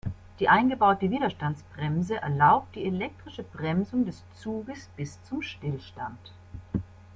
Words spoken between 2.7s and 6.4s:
die elektrische Bremsung des Zuges bis zum Stillstand.